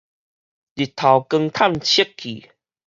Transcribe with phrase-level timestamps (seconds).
[0.03, 0.19] 日頭光探
[1.75, 2.49] 測器